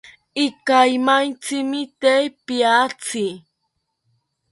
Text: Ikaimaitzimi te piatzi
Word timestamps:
Ikaimaitzimi 0.45 1.81
te 2.01 2.13
piatzi 2.45 3.25